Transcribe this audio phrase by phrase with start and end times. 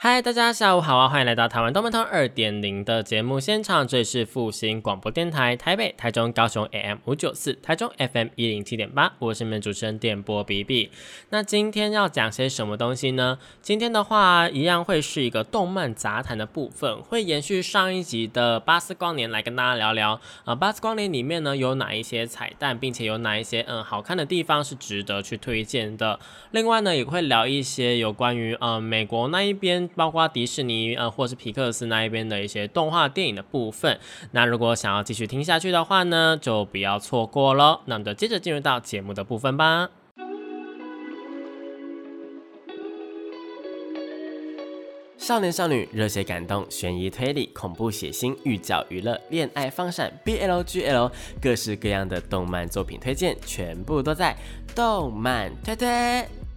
[0.00, 1.08] 嗨，大家下午好啊！
[1.08, 10.92] 欢迎来到台湾动漫通二点零的节目现场，这里是复兴广播电台台北、台中、高雄 AM 五九四，台中 FM 一零七点八，我是你们主持人电波 B B。
[11.30, 13.40] 那今天要讲些什么东西呢？
[13.60, 26.20] 今天的话，一样会是一个动漫杂谈的部分，会延续上一集的巴斯光年来跟大家聊聊啊，巴斯光年里面呢有哪一些彩蛋，并且有哪一些嗯好看的地方是值得去推荐的。
[26.52, 29.87] 另外呢，也会聊一些有关于呃美国那一边。
[29.94, 33.98] 包括迪士尼呃，或是皮克斯那一边的一些动画电影的部分。
[34.32, 37.80] 那如果想要继续听下去的话呢，就不要错过喽。
[37.86, 39.90] 那我们就接着进入到节目的部分吧。
[45.16, 51.10] 少年少女、热血感动、悬疑推理、恐怖血腥、御教娱乐、恋爱放闪、BLGL，
[51.42, 54.34] 各式各样的动漫作品推荐，全部都在
[54.74, 56.47] 动漫推推。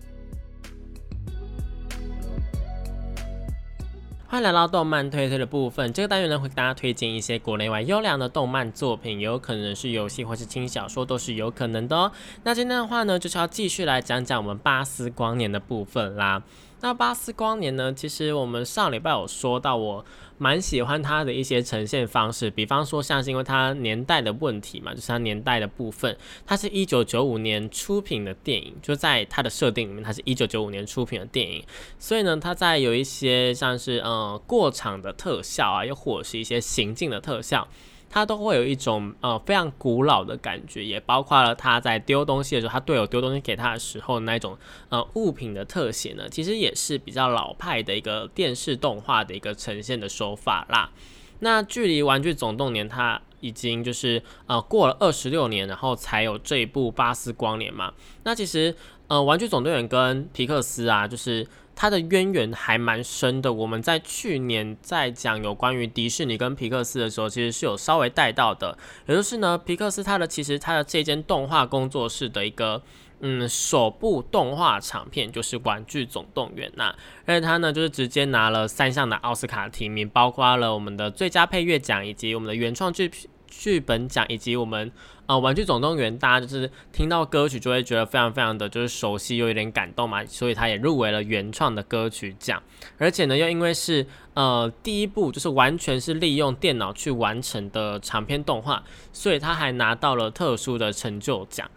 [4.32, 5.92] 欢迎来到动漫推推的部分。
[5.92, 12.10] 这个单元呢，会给大家推荐一些国内外优良的动漫作品，有可能是游戏或是轻小说，都是有可能的哦。
[12.44, 16.42] 那今天的话呢，就是要继续来讲讲我们巴斯光年的部分啦。
[16.80, 17.92] 那巴斯光年呢？
[17.94, 20.06] 其实我们上礼拜有说到，我
[20.42, 26.18] 蛮喜欢它的一些呈现方式，比方说像是因为它年代的问题嘛，就是它年代的部分，
[26.48, 31.64] 它是一九九五年出品的电影，就在它的设定里面，它是一九九五年出品的电影，
[32.00, 37.68] 所以呢，它在有一些像是呃过场的特效啊，又或者是一些行进的特效。
[38.12, 44.58] 它都会有一种呃非常古老的感觉，也包括了他在丢东西的时候，他队友丢东西给他的时候那种
[44.90, 50.92] 呃物品的特写呢，其实也是比较老派的一个电视动画的一个呈现的手法啦。
[51.40, 57.94] 那距离《玩具总动员》它已经就是呃过了二十六年，然后才有这一部《巴斯光年》嘛。
[58.24, 58.76] 那其实
[59.08, 61.48] 呃《玩具总动员》跟皮克斯啊，就是
[61.82, 63.52] 它的渊源还蛮深的。
[63.52, 68.78] 我们在去年在讲有关于迪士尼跟皮克斯的时候，其实是有稍微带到的。
[69.08, 72.84] 也就是呢，皮克斯它的其实它的这间动画工作室的一个。
[73.24, 83.12] 嗯，首部动画长片就是《玩具总动员》呐，而且它呢就是直接拿了三项的奥斯卡提名，包括了我们的最佳配乐奖，以及我们的原创剧
[83.52, 84.92] 剧本奖，以及我们
[85.28, 92.64] 呃《玩具总动员》，大家就是听到歌曲就会觉得非常非常的就是熟悉又有点感动嘛，所以它也入围了原创的歌曲奖，
[92.98, 101.70] 而且呢又因为是呃第一部就是完全是利用电脑去完成的长篇动画，所以它还拿到了特殊的成就奖。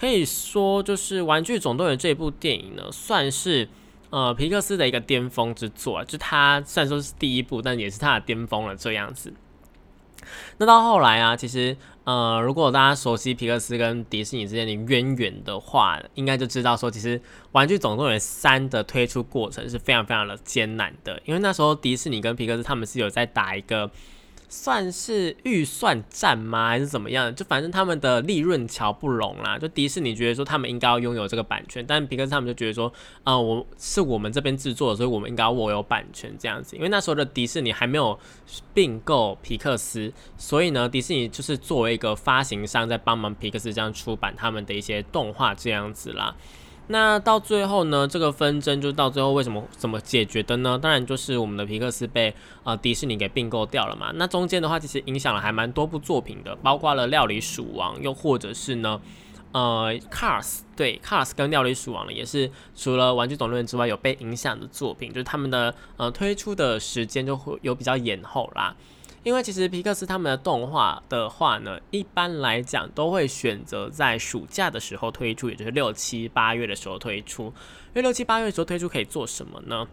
[0.00, 3.68] 可以说，就是《玩具总动员》这部电影呢，算是
[4.10, 6.04] 呃皮克斯的一个巅峰之作。
[6.04, 9.34] 就它虽然说是第一部，但也是它的巅峰了这样子。
[10.58, 17.18] 那到后来啊，其实呃，如果大家熟悉皮克斯跟迪士尼之间的渊源的话，应该就知道说，其实
[17.52, 23.90] 《玩具总动员三》的推出过程是非常非常的艰难的，因为那时候迪士尼跟皮克斯他们是有在打一个。
[24.48, 27.34] 算是预算战吗，还是怎么样？
[27.34, 29.58] 就反正他们的利润桥不拢啦。
[29.58, 32.92] 就迪士尼觉得说他们应该要拥有这个版权，但皮克斯他们就觉得说，
[33.24, 36.74] 啊，我是我们这边制作，所以我们应该要握有版权这样子。
[36.76, 38.18] 因为那时候的迪士尼还没有
[38.72, 46.34] 并购皮克斯，所以呢，迪士尼就是作为一个发行商在帮忙皮克斯这样出版他们的一些动画这样子啦。
[46.90, 50.78] 那到最后呢，这个纷争就到最后为什么怎么解决的呢？
[50.78, 52.34] 当然就是我们的皮克斯被
[52.64, 54.10] 呃迪士尼给并购掉了嘛。
[54.14, 58.98] 那中间的话其实影响了还蛮多部作品的，包括了料理鼠王，又或者是呢
[59.52, 68.74] 呃 Cars，对 Cars 跟料理鼠王呢也是除了玩具总动员之外有被影响的作品，就是他们的呃推出的时间就会有比较延后啦。
[69.24, 77.44] 因为其实皮克斯他们的动画的话呢，一般来讲都会选择在暑假的时候推出，也就是六七八月的时候推出。
[77.44, 79.86] 因为六七八月的时候推出可以做什么呢？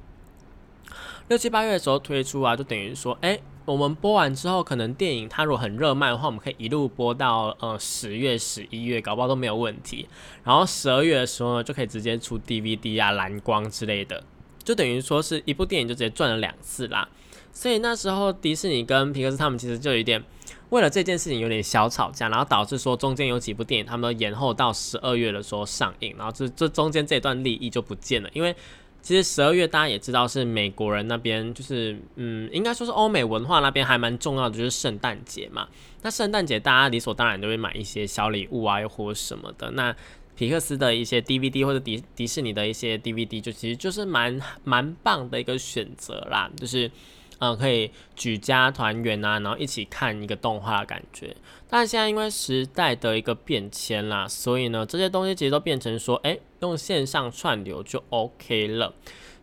[1.27, 10.07] 六七八月的时候推出啊，就等于说，哎，我们播完之后，可能电影它如果很热卖的话，我们可以一路播到呃十月、十一月，搞不好都没有问题。
[10.43, 14.23] 然后十二月的时候呢，就可以直接出 DVD 啊、蓝光之类的，
[14.63, 17.09] 就等于说是一部电影就直接赚了两次啦。
[17.55, 20.21] 所以那时候迪士尼跟皮克斯他们其实就有点
[20.69, 28.29] 为了这件事情有点小吵架，然后导致说中间有几部电影他们都延后到十二月的时候上映，然后这这中间这段利益就不见了。
[28.33, 28.53] 因为
[29.01, 35.67] 其实十二月大家也知道是美国人那边就是嗯，应该说是欧美文化那边还蛮重要的，就是圣诞节嘛。
[36.01, 39.71] 那圣诞节大家理所当然都会买一些小礼物啊，又或什么的。
[39.71, 39.95] 那
[40.35, 46.91] 皮克斯的一些 DVD 或者迪迪士尼的一些 DVD，就其实就是蛮蛮棒的一个选择啦，就是
[47.39, 51.35] 嗯可以举家团圆啊，然后一起看一个动画的感觉。
[51.69, 58.93] 但是现在因为时代的一个变迁啦，所以呢这些东西其实都变成说，哎，用线上串流就 OK 了。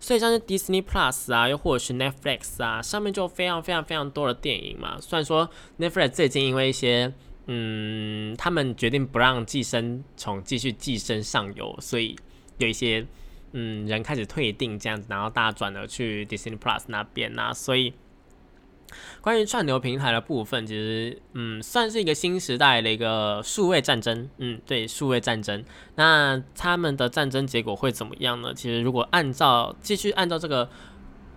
[0.01, 4.99] 所以像是 Disney Plus 啊，又或者是 Netflix 啊，上面就非常非常非常多的电影嘛。
[5.01, 5.49] 虽然说
[5.79, 7.13] Netflix 最近因为一些
[7.47, 12.17] 嗯，他们决定不让寄生虫继续寄生上游，所以
[12.59, 13.07] 有一些
[13.53, 17.53] 嗯人开始退订这样子，然后大家转了去 Disney Plus 那边呐。
[17.55, 17.95] 所以
[19.21, 24.29] 关于串流平台的部分，其实嗯算是一个新时代的一个数位战争。
[24.39, 25.65] 嗯，对，数位战争。
[25.95, 28.53] 那他们的战争结果会怎么样呢？
[28.55, 30.69] 其实如果按照继续按照这个。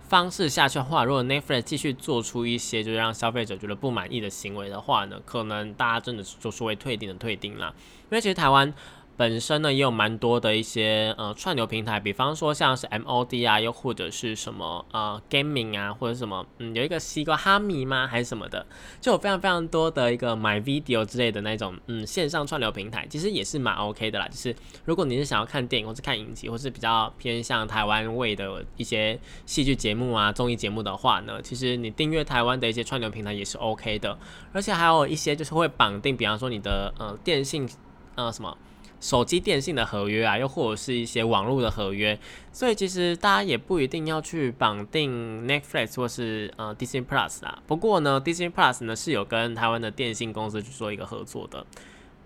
[0.08, 7.74] 方式下去的话，如果 Netflix 继续做出一些就是让消费者觉得不满意的行为的话呢，可能大家真的就是会退订的退订啦。
[8.04, 8.72] 因为其实台湾。
[9.16, 18.66] 本身呢也有蛮多的一些呃串流平台，比方说像是 MOD 啊，又或者是什么呃 Gaming 啊，或者什么嗯有一个西瓜哈迷吗还是什么的，
[19.00, 24.28] 就有非常非常多的一个 My Video 之类的那种嗯线上串流平台，其实也是蛮 OK 的啦。
[24.28, 24.54] 就是
[24.84, 34.18] 如果你是想要看电影或是看影集，或是比较偏向台湾味的一些戏剧节目啊综艺节目的话呢，其实你订阅台湾的一些串流平台也是 OK 的，
[34.52, 37.66] 而且还有一些就是会绑定，比方说你的呃电信
[38.14, 38.54] 呃什么。
[39.00, 42.18] 手机电信的合约啊，又或者是一些网络的合约，
[42.52, 47.62] 所以其实大家也不一定要去绑定 Netflix 或是呃 Disney Plus 啊。
[47.66, 51.66] 不过呢，Disney Plus 呢是有跟台湾的电信公司去做一个合作的，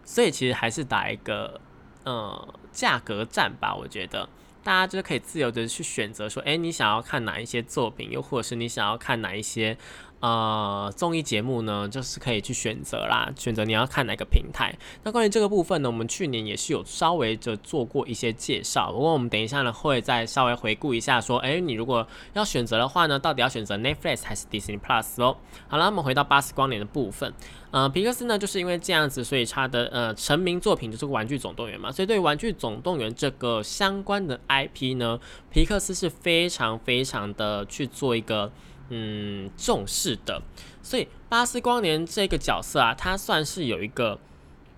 [0.05, 1.61] 所以其实还是打一个
[2.05, 3.75] 呃价格战吧。
[3.75, 4.29] 我觉得
[4.63, 9.77] 大家就是可以自由的去选择说，哎，你想要看哪一些作品，又或者是你想要看哪一些。
[10.21, 14.71] 呃，综艺节目呢，就是可以去选择啦，选择你要看哪个平台。
[15.03, 18.93] 那关于这个部分呢，我们去年也是有稍微的做过一些介绍。
[18.93, 25.39] 不过我们等一下呢，会再稍微回顾一下，说，哎，你如果要选择的话呢，到底要选择 Netflix 还是 Disney Plus 哦？
[25.69, 27.33] 好了，我们回到巴斯光年的部分。
[27.71, 31.91] 呃，皮克斯呢，就是因为这样子，所以他的呃成名作品就是《玩具总动员》嘛。
[31.91, 35.19] 所以对《玩具总动员》这个相关的 IP 呢，
[35.51, 38.53] 皮克斯是非常非常的去做一个。
[38.93, 40.43] 嗯，重视的，
[40.83, 44.19] 所以巴斯光年这个角色啊，他算是有一个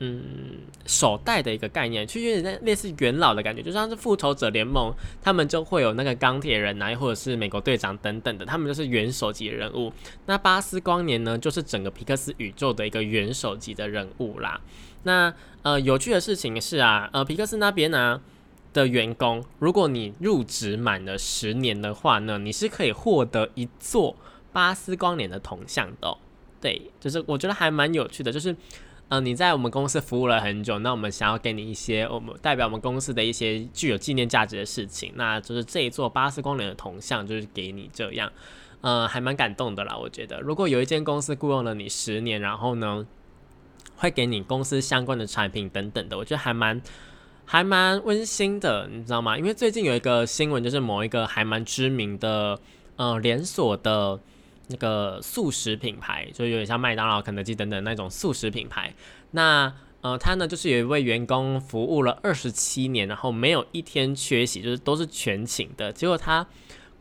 [0.01, 4.93] 嗯首代的一个概念，就有点类似元老的感觉，就像是复仇者联盟，
[5.23, 9.91] 他们就会有那个钢铁人啊，或者是美国队长等等的，他们就是元首级的人物。
[10.27, 14.61] 那巴斯光年呢，就是整个皮克斯宇宙的一个元首级的人物啦。
[15.05, 15.33] 那
[15.63, 18.21] 呃，有趣的事情是啊，呃，皮克斯那边呢。
[18.73, 24.17] 的员工，如果你入职满了十年的话呢，你是可以获得一座
[24.53, 26.17] 巴斯光年的铜像的。
[26.61, 28.55] 对，就是我觉得还蛮有趣的，就是
[29.09, 38.33] 嗯，你在我们公司服务了很久，那我们想要给你一些我们代表我们公司的一些具有纪念价值的事情，那就是这一座巴斯光年的铜像就是给你这样，
[38.81, 39.97] 嗯，还蛮感动的啦。
[39.97, 43.07] 我觉得，如果有一间公司雇佣了你十年，然后呢，
[43.97, 46.81] 会给你公司相关的产品等等的，我觉得还蛮。
[47.53, 49.37] 还蛮温馨的，你知道吗？
[49.37, 52.59] 因为最近有一个新闻，就是某一个还蛮知名的
[52.97, 54.19] 呃连锁的
[54.69, 58.95] 那个素食品牌，就有点像麦当劳、肯德基等等那种素食品牌。
[59.33, 59.71] 那
[60.01, 65.93] 呃，他呢就是有一位员工服务了二十七年，然后没有一天缺席，就是都是全勤的。
[65.93, 66.47] 结果他。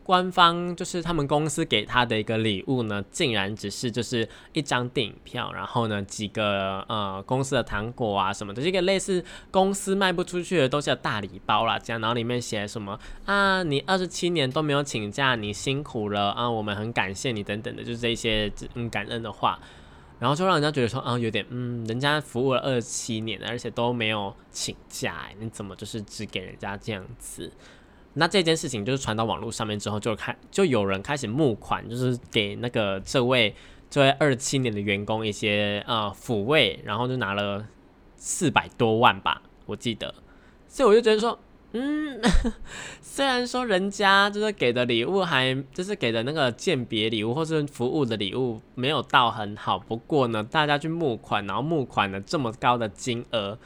[0.04, 19.58] 官方就是他们公司给他的一个礼物呢，竟然只是就是一张电影票，然后呢几个呃公司的糖果啊什么的，这个类似公司卖不出去的东西的大礼包啦，这样，然后里面写什么啊，你二十七年都没有请假，你辛苦了啊，我们很感谢你等等的，就是这些嗯感恩的话，
[20.18, 27.52] 然后就让人家觉得说啊有点嗯，人家服务了二十七年，而且都没有请假，你怎么就是只给人家这样子？
[28.14, 33.54] 那这件事情就是传到网络上面之后，就开就有人开始募款，就是给那个这位
[33.88, 37.66] 这位二七年的员工一些呃抚慰，然后就拿了
[38.16, 40.14] 四百多万吧，我记得。
[40.68, 41.38] 所以我就觉得说，
[41.72, 42.20] 嗯，
[43.00, 53.58] 虽然说人家就是给的礼物还就是给的那个鉴别礼物或是服务的礼物没有到很好，不过呢，大家去募款，然后募款了这么高的金额。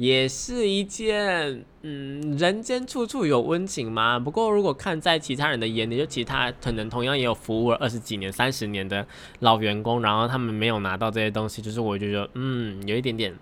[0.00, 4.18] 也是一件，嗯，人间处处有温情嘛。
[4.18, 9.06] 不过，如果看在其他人的眼里，就其他可能同样也有服务了二十几年、三十年的
[9.40, 13.36] 老员工，然后他们没有拿到这些东西，就是我觉得，嗯，有一点点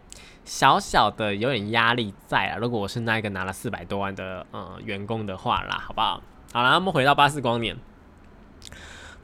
[0.45, 2.59] 小小的有点压力在啊。
[2.61, 6.21] 如果我是那一个拿了四百多万的呃员工的话啦，好不好？
[6.53, 7.77] 好了，我们回到巴斯光年。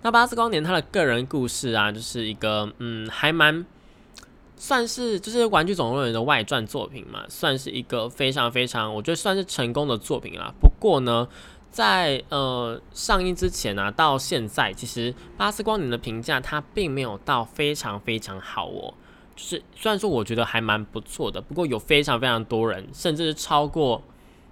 [0.03, 3.67] 那巴斯光年他的个人故事啊，就是一个，嗯，还蛮。
[4.66, 10.54] 算是就是《玩具总动员》的外传作品嘛，算是一个非常非常，我觉得算是成功的作品啦。
[10.59, 11.28] 不过呢，
[11.71, 18.94] 在呃上映之前呢，到现在其实《巴斯光年》的评价它并没有到非常非常好哦。
[19.37, 24.02] 就是虽然说我觉得还蛮不错的，不过有非常非常多人，甚至是超过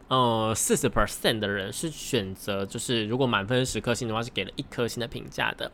[0.09, 5.73] 呃四十 percent 的人是选择就是如果满分十颗星的话，是给了一颗星的评价的。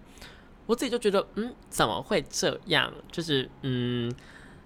[0.69, 2.93] 我自己就觉得，嗯，怎么会这样？
[3.11, 4.13] 就是，嗯，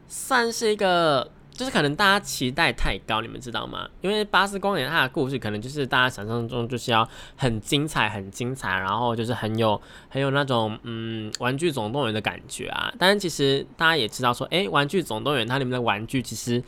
[0.08, 3.88] 算是一个，就是可能大家期待太高，你们知道吗？
[4.00, 12.92] 因为《巴斯光年》它的故事可能就是大家想象中就是要很精彩、很精彩，然后就是很有、很有那种，嗯，《玩具总动员》的感觉啊。
[12.98, 16.60] 但是其实大家也知道，说，诶，《玩具总动员》它里面的玩具其实，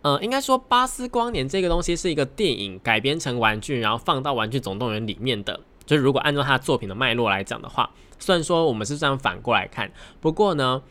[0.00, 5.60] 呃，应该说《巴斯光年》这个东西是一个电影改编成玩具，然后放到《玩具总动员》里面的。
[5.88, 9.90] 就是如果按照他作品的脉络来讲的话，虽然说我们是这样反过来看，
[10.20, 10.82] 不过呢，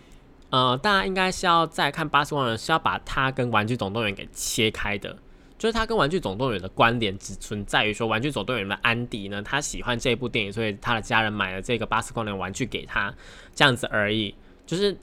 [0.50, 5.16] 呃，大家应该是要再看《八十万人》，是要把它跟《玩具总动员》给切开的。
[5.60, 13.14] 就是它跟《玩具总动员》的关联只存在于说，《玩具总动员》的安迪呢，他喜欢这部电影，所以他的家人买了这个巴斯光年玩具给他，
[13.54, 14.34] 这样子而已。
[14.66, 14.98] 就是。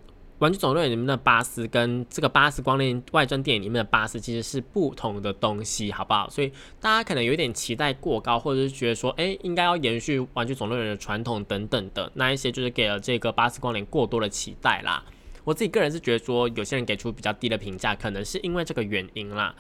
[0.45, 6.29] 玩具总动员里面的巴斯跟这个巴斯光年外传电影里面的巴斯其实是不同的东西，好不好？
[6.29, 15.03] 所以大家可能有点期待过高，或者是觉得说，哎，应该要延续玩具总动员的传统等等的那一些，就是给了这个巴斯光年过多的期待啦。
[15.45, 19.55] 我自己个人是觉得说，有些人给出比较低的评价，可能是因为这个原因啦。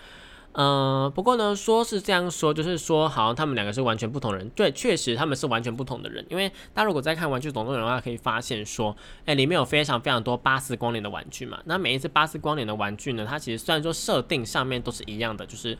[0.56, 4.48] 嗯，不过呢，说是这样说，就是说好像他们两个是完全不同人。
[4.50, 6.24] 对，确实他们是完全不同的人。
[6.30, 11.58] 因为大家如果在看《玩具总动员》的话，可以发现说，哎，里面有非常非常多巴斯光年的玩具嘛。
[11.64, 15.76] 那每一次巴斯光年的玩具呢，它其实虽然说设定上面都是一样的，就是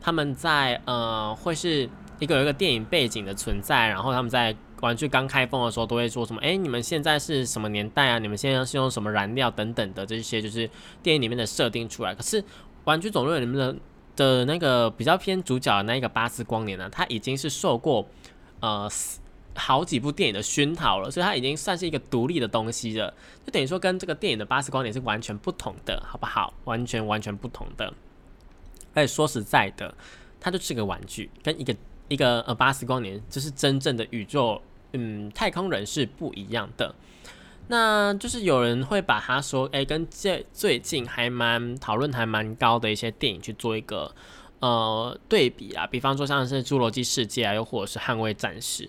[0.00, 1.88] 他们在呃会是
[2.18, 8.18] 一个有一个电影背景的存在，然后他们在玩具刚开封的时候都会说什么，哎，你们现在是什么年代啊？
[8.18, 10.68] 你们现在是用什么燃料等等的这些，就是
[11.00, 12.12] 电影里面的设定出来。
[12.12, 12.42] 可是
[12.84, 13.76] 《玩具总动员》里面的
[14.20, 18.06] 的那个比较偏主角的那一个巴斯光年呢，他已经是受过
[18.60, 18.86] 呃
[19.54, 23.14] 好几部电影的熏陶了，所以他已经算是一个独立的东西了，
[23.46, 26.52] 就等于说跟这个电影的巴斯光年是完全不同的，好不好？
[26.64, 27.90] 完全完全不同的。
[28.92, 29.94] 而且说实在的，
[30.38, 31.74] 它就是个玩具，跟一个
[32.08, 34.60] 一个呃巴斯光年就是真正的宇宙
[34.92, 36.94] 嗯太空人是不一样的。
[37.70, 44.12] 那就是有人会把他说，哎，跟这最近还蛮讨论还蛮高的一些电影去做一个
[44.58, 48.82] 呃对比啊，比方说像是《侏罗纪世界》啊，又或者是《捍卫战士》，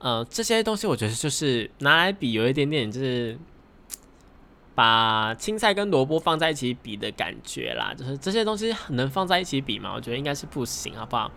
[0.00, 3.38] 呃，这些东西我觉得就是拿来比，有一点点就是
[4.74, 9.94] 把青菜跟萝卜放在一起比的感觉啦，就是这些东西能放在一起比吗？
[9.96, 11.32] 我觉得应该是不行，好不好？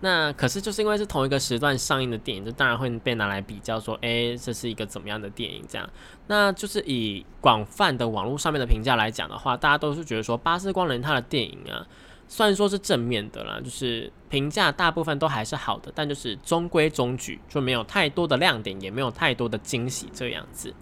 [0.00, 5.64] 那可是就是因为是同一个时段上映的电影，就当然会被拿来比较，说，诶，这是一个怎么样的电影？
[5.68, 5.90] 这样，
[6.28, 11.84] 那就是以广泛的网络上面的评价来讲的话，大家都是觉得说，《巴斯光年》它的电影啊，
[12.28, 20.72] 虽然说是正面的啦，就是评价大部分都还是好的，但就是中规中矩，就没有太多的亮点，也没有太多的惊喜这样子。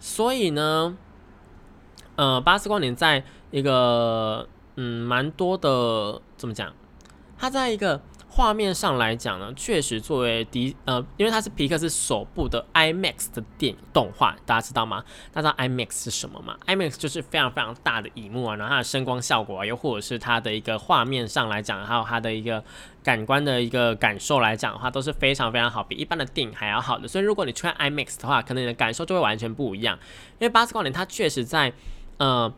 [0.00, 0.98] 所以呢，
[2.16, 3.22] 呃，《巴斯光年》在
[3.52, 6.72] 一个嗯，蛮多的怎么讲？
[7.38, 8.00] 它在一个。
[8.34, 15.04] 画面上来讲呢，确实作为迪呃，因为它是皮克斯首部的 IMAX 的电影动画，大家知道吗？
[15.30, 22.64] 大家知道 IMAX 是什么吗？IMAX 就是非常非常大的荧幕啊，然后它的声光效果啊，又或者是它的一个画面上来讲，还有它的一个
[23.04, 27.06] 感官的一个感受来讲的话，都是非常非常好，比一般的电影还要好的。
[27.06, 29.98] 所以如果你去看 IMAX 的话，可能你的感受就会完全不一样。
[30.38, 31.70] 因为巴斯光年它确实在
[32.16, 32.50] 呃。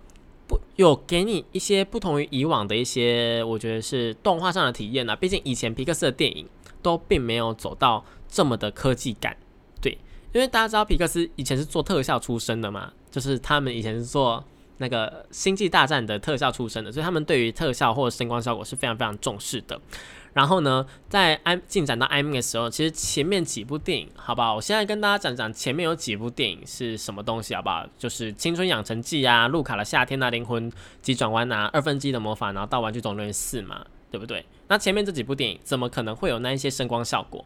[0.47, 5.17] 不有给你一些不同于以往的一些，我觉得是动画上的体验呢。
[5.17, 6.47] 毕竟以前皮克斯的电影
[6.83, 9.37] 都并没有走到这么的科技感，
[9.81, 9.97] 对，
[10.33, 14.45] 因为大家知道皮克斯以前是做特效出身的嘛，就是他们以前是做
[14.79, 19.81] 那个星际大战的特效出身的，所以他们对于特效或者声光效果是非常非常重视的。
[20.35, 24.57] 然后呢，在 i 进展到 IMAX 的时候，其实前面几部电影，好不好？
[24.57, 27.87] 我现在跟大家讲讲前面有几部电影是什么东西，好不好？
[27.97, 34.45] 就是《青春养成记》啊，《路卡的夏天》啊，《灵魂急转弯》啊，《二分之一的魔法》，然后到《玩具总动员四》嘛，对不对？
[34.69, 37.45] 那前面这几部电影怎么可能会有那一些声光效果？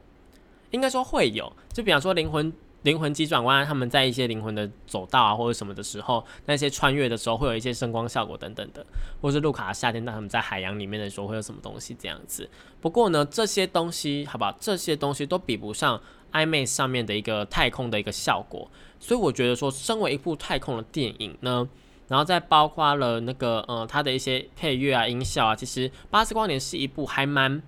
[0.71, 2.52] 应该说会有，就比方说《灵魂》。
[2.82, 8.87] 灵魂急转弯，他们在一些灵魂的走道啊，或者什么的时候，那些穿越的时候会有一些声光效果等等的，
[9.20, 12.49] 或是路卡夏天，当他们在海洋里面的时候会有什么东西这样子。
[12.80, 16.00] 不过呢，这些东西，好吧，这些东西都比不上
[16.32, 18.70] IMAX 上面的一个太空的一个效果。
[19.00, 21.68] 所以我觉得说，身为一部太空的电影呢，
[22.06, 27.61] 然后再包括了那个呃，它的一些配乐啊、音效啊，其实《巴斯光年》是一部还蛮。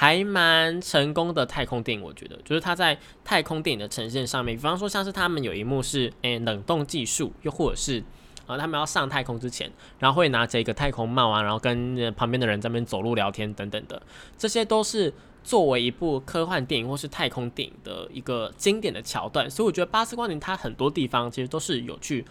[0.00, 8.02] 还蛮成功的太空电影，我觉得就是它在太空电影的呈现上面，比方说像是他们有一幕是诶冷冻技术，又或者是
[8.46, 14.00] 啊，他们要上太空之前，然后会拿着一个太空帽啊，然后跟旁边的人在那边走路聊天等等的，
[14.38, 15.12] 这些都是
[15.44, 19.50] 作为一部科幻电影或是太空电影的一个经典的桥段。
[19.50, 22.24] 所以我觉得《巴斯光年》它很多地方其实都是有去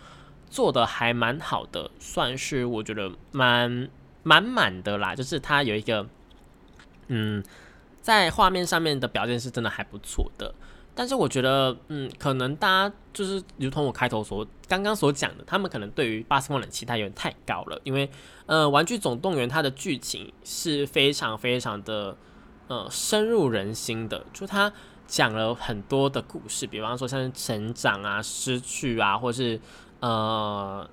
[0.49, 3.87] 做的还蛮好的，算是我觉得蛮
[4.23, 5.13] 满满的啦。
[5.13, 6.07] 就是它有一个，
[7.09, 7.43] 嗯，
[8.01, 10.55] 在画面上面的表现是真的还不错的。
[10.95, 18.09] 但是我觉得，嗯，可能大家就是如同我开头所刚刚所讲的，他们可能对于《巴斯光年》期待有点太高了，因为，
[18.47, 22.17] 呃，《玩具总动员》它的剧情是非常非常的，
[22.67, 24.73] 呃，深入人心的，就它
[25.07, 29.57] 讲了很多的故事，比方说像成长啊、失去啊，或是
[30.01, 30.89] 呃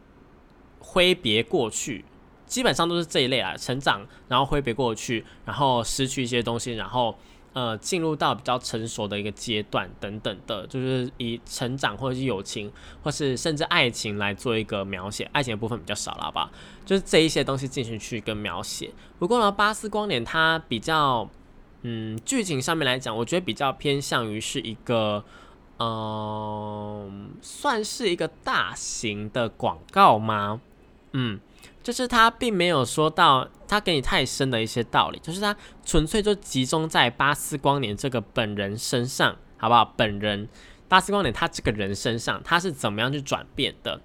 [0.78, 2.04] 挥别过去，
[2.46, 7.16] 基本上都是这一类啊，成长，然后挥别过去，然后失去一些东西，然后。
[7.56, 12.70] 呃，进入到比较成熟的一个阶段等等的，就是以成长或者是友情，
[13.02, 15.26] 或是甚至爱情来做一个描写。
[15.32, 16.50] 爱情的部分比较少了吧？
[16.84, 18.90] 就是这一些东西进行去跟描写。
[19.18, 21.26] 不过呢，巴斯光年它比较，
[21.80, 25.24] 嗯，剧情上面来讲，我觉得比较偏向于是一个，
[25.78, 30.60] 嗯，算是一个大型的广告吗？
[31.14, 31.40] 嗯。
[31.86, 39.94] 就是他并没有说到他给你太深的一些道理，就是他纯粹就集中在巴斯光年这个本人身上，好不好？
[39.96, 40.48] 本人
[40.88, 44.00] 巴斯光年他这个人身上，他是怎么样去转变的？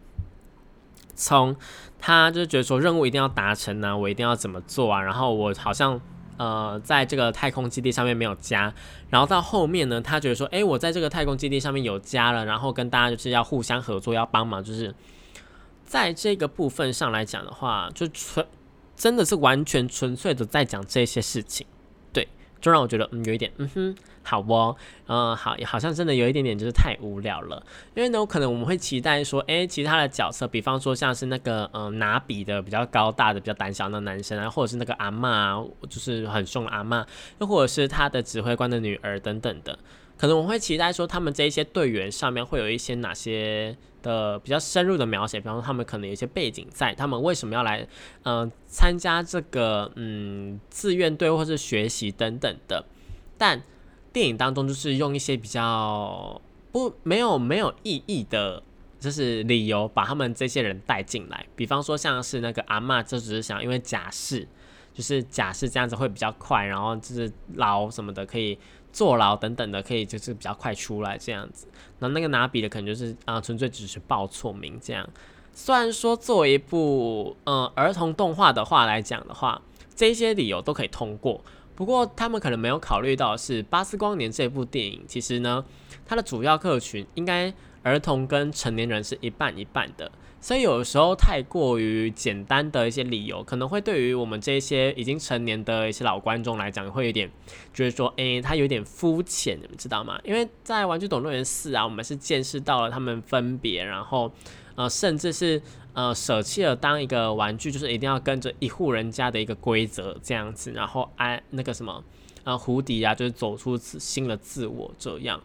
[1.15, 1.55] 从
[1.97, 5.01] 他就觉得说任务一定要达成呢，我一定要怎么做啊？
[5.01, 5.99] 然后我好像
[6.37, 8.71] 呃在这个太空基地上面没有家，
[9.09, 14.93] 然后到后面呢，他觉得说，诶，我在这个太空基地上面有家了，然后跟大家就是要互相合作，要帮忙，就是。
[15.91, 18.47] 在这个部分上来讲的话，就纯
[18.95, 21.67] 真的是完全纯粹的在讲这些事情，
[22.13, 22.25] 对，
[22.61, 24.73] 就让我觉得嗯有一点嗯哼好哦，
[25.07, 27.61] 嗯好好像真的有一点点就是太无聊了，
[27.93, 37.05] 因为呢可能我们会期待说，诶，其他的角色，比方说像是那个嗯拿笔的比较高大的比较胆小的男生啊，或者是那个阿妈，就是很凶的阿妈，
[37.39, 39.77] 又或者是他的指挥官的女儿等等的。
[40.21, 47.87] 可能我会期待说，他们这一些队员上面会有一些哪些的比较深入的描写，比方说他们可能有一些背景在，他们为什么要来，
[48.21, 52.85] 嗯，参加这个嗯志愿队或是学习等等的。
[53.35, 53.63] 但
[54.13, 56.39] 电影当中就是用一些比较
[56.71, 58.61] 不没有没有意义的，
[58.99, 64.47] 就是理由把他们这些人带进来，比方说像是那个阿妈，就只是想因为假释，
[64.93, 68.59] 就是假释这样子会比较快，然后就是牢什么的可以。
[68.91, 71.67] 坐牢等等的，可以就是比较快出来这样子。
[71.99, 75.07] 那那个拿笔的可能就是啊，纯粹只是报错名这样。
[75.53, 79.61] 虽然说作为一部嗯儿童动画的话来讲的话，
[79.95, 81.41] 这些理由都可以通过。
[81.75, 85.63] 不过他们可能没有考虑到是《巴斯光年》这部电影，其实呢，
[86.05, 87.51] 它的主要客群应该
[87.83, 90.11] 儿童跟成年人是一半一半的。
[90.41, 97.31] 所以有时候太过于简单的一些理由，可能会对于我们这些已经成年的一些老观众来讲，会有点
[97.71, 100.19] 觉得说，诶，他有点肤浅，你们知道吗？
[100.23, 104.31] 因为在《玩具总动员四》啊，我们是见识到了他们分别，然后
[104.73, 105.61] 呃，甚至是
[105.93, 112.03] 呃舍弃了当一个玩具，就是一定要跟着一户人家的一个规则这样子，然后安那个什么
[112.43, 115.39] 呃胡迪啊，就是走出新的自我这样，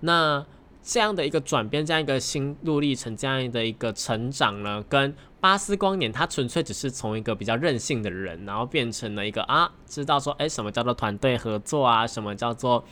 [0.00, 0.44] 那。
[0.82, 12.84] 这样的一个转变，这样一个心路历程，这样的一个成长呢，跟巴斯光年，他纯粹只是从一个比较任性的人，然后变成了一个啊，知道说，哎，什么叫做团队合作啊，什么叫做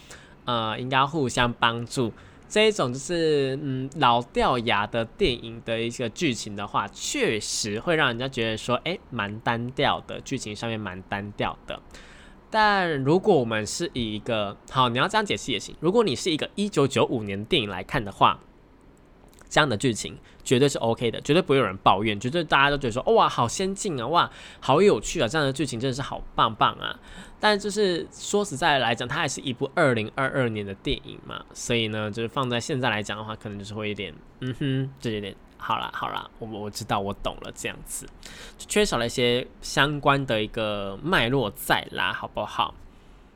[0.45, 2.13] 呃，应该互相帮助，
[2.49, 11.81] 这一种就是嗯老掉牙的电影的一个剧情的话，确实会让人家觉得说，哎，蛮单调的，剧情上面蛮单调的。
[12.51, 15.75] 但如果我们是以一个好，你要这样解释也行。
[15.81, 18.41] 如果你是一个一九九五年的电影来看的话，
[19.51, 24.31] 这样的剧情绝对是 OK 的，绝对不会有人抱怨，绝对大家都觉得说，哇，好先进啊，哇，
[24.61, 26.99] 好有趣啊，这样的剧情真的是好棒棒啊。
[27.41, 35.35] 但就是说实在来讲，它还是一部二零二二年的电影嘛，所以呢，就是放在现在来讲的话，可能就是会有点，嗯哼，就有点。
[35.59, 38.07] 好啦好啦，我我知道我懂了，这样子
[38.57, 42.75] 缺少了一些相关的一个脉络在啦，好不好？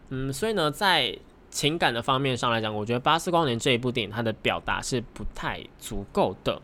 [0.08, 1.18] 嗯，所以呢，在
[1.50, 6.62] 情感的方面上来讲，我觉得《巴斯光年》这一部电影它的表达是不太足够的。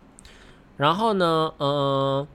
[0.77, 2.27] 然后呢，呃，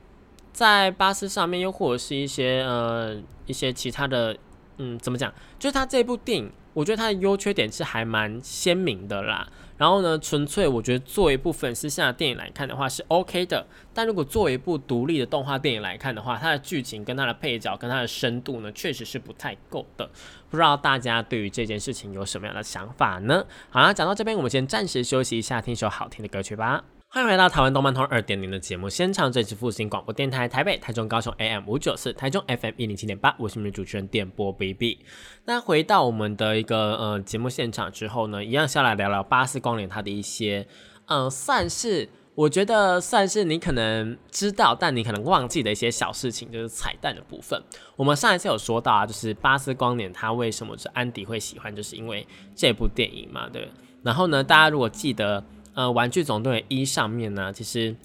[0.52, 4.38] 在巴斯上面又或者是一些呃一些其他的，
[4.78, 5.34] 嗯，怎么讲？
[5.58, 9.48] 就是它这部电影，我觉得它的优缺点是还蛮鲜明的啦。
[9.76, 20.10] 然后呢，纯粹我觉得作为一部粉丝向的电影来看的话是 OK 的，但如果作为一部独立的动画电影来看的话，它的剧情跟它的配角跟它的深度呢，确实是不太够的。
[20.50, 23.44] 不知道大家对于这件事情有什么样的想法呢？
[23.72, 26.84] 好了，讲到这边，我们先暂时休息一下，听首好听的歌曲吧。
[27.14, 34.98] 欢迎回到台湾动漫通二点零的节目现场，这里是复兴广播电台台北、台中、高雄 AM 五九四，台中 FM 一零七点八，我是你们主持人电波 BB。
[35.46, 40.66] 那回到我们的一个呃节目现场之后呢，一样下来聊聊巴斯光年它的一些，
[41.06, 47.62] 嗯，算是我觉得算是你可能知道，但你可能忘记的一些小事情，就是彩蛋的部分。
[47.96, 53.70] 我们上一次有说到啊，就是巴斯光年它为什么是安迪会喜欢，就是因为这部电影嘛，对。
[54.02, 55.46] 然后呢，大家如果记得。
[55.74, 57.96] 呃，玩具总动员一上面呢，其实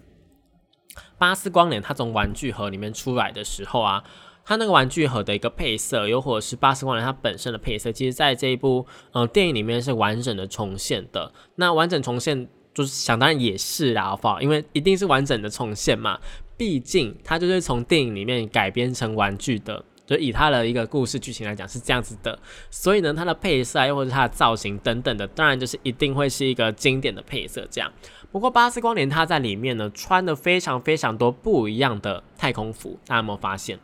[1.18, 4.02] 巴斯光年它从玩具盒里面出来的时候啊，
[4.44, 11.33] 它那个玩具盒的一个配色，又或者是巴斯光年它本身的配色，其实在这一部呃电影里面是完整的重现的。
[11.57, 14.40] 那完整重现就是想当然也是啦，好不好？
[14.40, 16.18] 因为一定是完整的重现嘛，
[16.57, 19.85] 毕竟它就是从电影里面改编成玩具的。
[20.09, 22.38] 就以它的一个故事剧情来讲是这样子的，
[22.71, 27.92] 所以呢，它的配色又或者它的造型等等的，当然就是一定会是一个经典的配色这样。
[28.33, 33.79] 不过巴斯光年他在里面呢，穿的非常非常多不一样的太空服，大家有没有发现？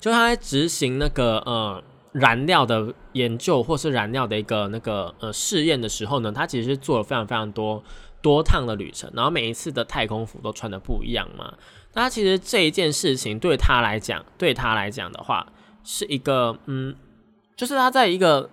[0.00, 1.82] 就他在执行那个呃
[2.12, 7.82] 燃料的研究或是燃料的一个那个呃试验的时候呢，他其实做了非常非常多
[8.20, 11.54] 多趟的旅程，然后每一次的太空服都穿的不一样嘛。
[11.94, 15.46] 那其实这一件事情对他来讲，对他来讲的话，
[15.82, 16.94] 是一个嗯，
[17.56, 18.50] 就是他在一个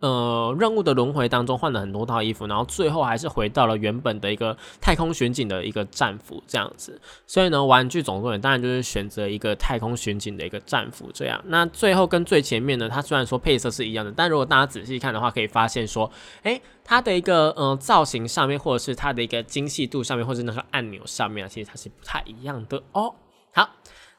[0.00, 7.00] 呃任务的轮回当中换了很多套衣服，然后最后还是回到了原本的一个太空巡警的一个战服这样子。
[7.26, 11.42] 所以呢，玩具总动员当然就是选择一个太空巡警的一个战服这样。
[11.46, 16.10] 那最后跟最前面呢，它虽然说配色是一样的，但如果大家仔细看的话，可以发现说，
[16.42, 16.60] 哎。
[16.84, 23.14] 它的一个呃造型上面，或者是它的一个精细度上面，或者那个按钮上面啊，其实它是不太一样的哦。
[23.52, 23.70] 好，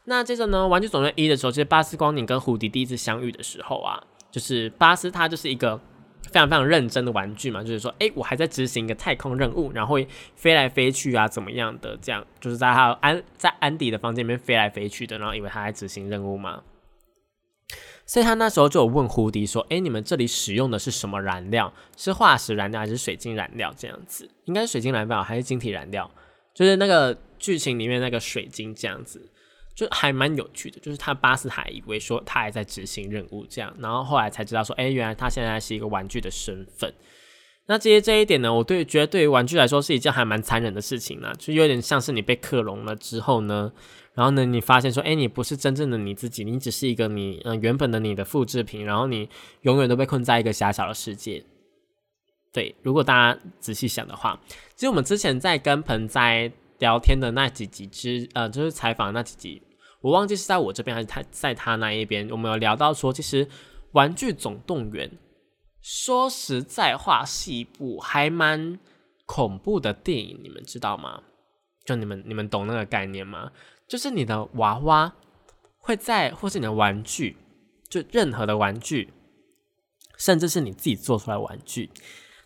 [0.05, 5.77] 那接着呢，玩具总动员一的时候，就是巴斯光年跟胡迪第一次相遇的时候啊，就是巴斯他就是一个
[6.23, 9.97] 非常非常认真的玩具嘛，就是说，哎，我还在执行一个太空任务，然后
[10.35, 16.63] 飞来飞去啊，怎么样的这样，就是在他安在安迪的房间里面飞来飞去的，然后以为他在执行任务嘛。
[18.05, 21.73] 所以他那时候就有问胡迪说：“哎，你们这里使用的是什么燃料？
[21.97, 23.73] 是化石燃料还是水晶燃料？
[23.75, 26.09] 这样子，应该是水晶燃料还是晶体燃料？
[26.53, 29.29] 就是那个剧情里面那个水晶这样子，
[29.73, 30.79] 就还蛮有趣的。
[30.79, 36.93] 就是他巴斯还以为说他还在执行任务这样，然后后来才知道说，哎，原来他现在是一个玩具的身份。
[37.67, 43.71] 那其实这一点呢，我对觉得对于玩具来说是一件还蛮残忍的事情呢，就有点像是你被克隆了之后呢。”
[44.15, 48.85] 然后呢，你发现说，哎，你不是真正的你自己，你只是一个你，嗯，原本的你的复制品。
[48.85, 49.27] 然后你
[49.63, 51.43] 永远都被困在一个狭小的世界。
[52.53, 54.39] 对，如果大家仔细想的话，
[54.73, 56.49] 其实我们之前在跟盆栽
[56.79, 59.61] 聊天的那几集之，呃，就是采访那几集，
[59.99, 63.45] 我忘记是在我这边还是他在他那一边，我们有聊到说，其实
[63.91, 65.09] 《玩具总动员》
[65.87, 68.79] 说实在话是一部还蛮
[69.27, 71.21] 恐怖的电影，你们知道吗？
[71.85, 73.51] 就你们你们懂那个概念吗？
[73.87, 75.13] 就是你的娃娃
[75.77, 77.37] 会在，或是你的玩具，
[77.87, 79.13] 就任何的玩具，
[80.17, 81.91] 甚至是你自己做出来玩具，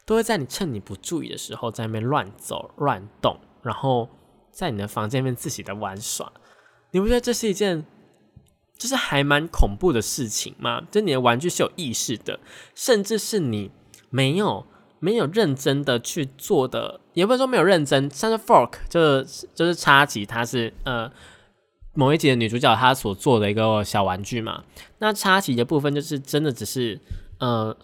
[0.05, 4.09] 都会在你趁你不注意的时候，在那边乱走乱动，然后
[4.51, 6.29] 在你的房间里面自己的玩耍。
[6.91, 7.85] 你不觉得这是一件，
[8.79, 10.81] 就是还蛮恐怖的事情嘛？
[10.89, 12.39] 就你的玩具是有意识的，
[12.73, 13.69] 甚至是你
[14.09, 14.65] 没有
[14.99, 21.11] 没有认真的去做的，也不是说没有认真，像是 fork 就是就是插旗，它是呃。
[21.95, 24.63] 某一集的女主角她所做的一个小玩具嘛，
[24.99, 26.97] 那插旗的部分就是真的只是
[27.39, 27.75] 呃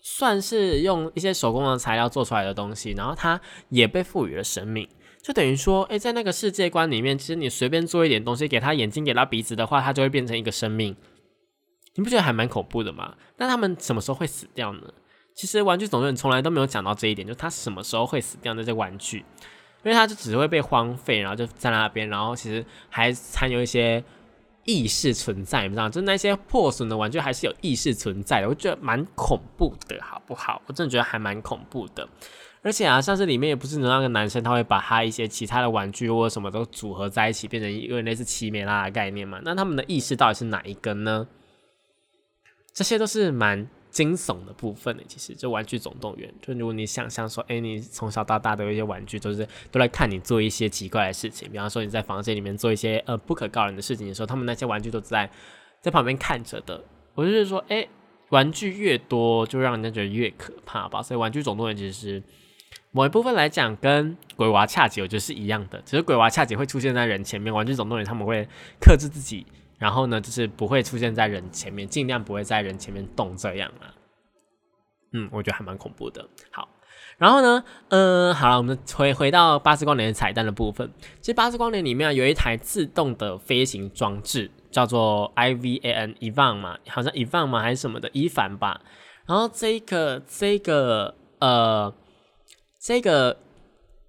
[0.00, 4.86] 算是用一些手工的材料做出来的东西，然后它也被赋予了生命，
[5.26, 10.94] 就等于说，诶，在那个世界观里面，其实你随便做一点东西，给他眼睛，给他鼻子的话，他就会变成一个生命，
[11.96, 13.16] 你不觉得还蛮恐怖的吗？
[13.38, 14.82] 那他们什么时候会死掉呢？
[15.34, 19.24] 其实《玩具总动员》从来都没有讲到这一点，就他什么时候会死掉那些玩具。
[19.82, 24.04] 因为他就只会被荒废，然后就在那边，然后其实还残留一些
[24.62, 30.62] 意识存在，你知道就那些破损的玩具还是有意识存在的，我觉得蛮恐怖的，好不好？
[30.66, 32.08] 我真的觉得还蛮恐怖的。
[32.66, 39.40] 而且啊，像是里面也不是那个男生，他会把他一些其他的玩具或者什么都组合在一起，变成一个类似奇美拉的概念嘛？
[39.44, 41.28] 那他们的意识到底是哪一根呢？
[42.72, 43.68] 这些都是蛮。
[43.88, 55.30] 惊悚的部分的，其实就《玩具总动员》，就如果你想象说，哎，你从小到大的一些玩具都是都来看你做一些奇怪的事情，比方说你在房间里面做一些呃不可告人的事情的时候，他们那些玩具都在
[55.80, 56.84] 在旁边看着的。
[57.14, 57.88] 我就是说，哎，
[58.28, 61.02] 玩具越多，就让人家觉得越可怕吧。
[61.02, 62.22] 所以《玩具总动员》其实
[62.96, 68.48] 某一部分来讲，跟鬼娃恰吉我觉得是一样的，只是鬼娃恰吉会出现在人前面，《玩具总动员》他们会
[68.80, 69.44] 克制自己。
[69.78, 73.92] 然后呢，就是不会出现在人前面，尽量不会在人前面动这样啊。
[75.12, 76.26] 嗯，我觉得还蛮恐怖的。
[76.50, 76.66] 好，
[77.18, 80.90] 然后呢，嗯，好了，我们回回到巴斯光年的彩蛋的部分。
[81.20, 88.80] 其实巴斯光年里面有一台自动的飞行装置，叫做 I V A N Evan 嘛，好像 Evan 嘛还是什么的伊凡吧。
[89.26, 91.92] 然后这个这个呃
[92.86, 93.36] 这个